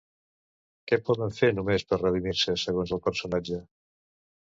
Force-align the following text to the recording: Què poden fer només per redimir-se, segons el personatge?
Què 0.91 0.97
poden 1.09 1.35
fer 1.39 1.49
només 1.57 1.85
per 1.91 1.99
redimir-se, 1.99 2.55
segons 2.63 2.95
el 2.97 3.03
personatge? 3.09 3.61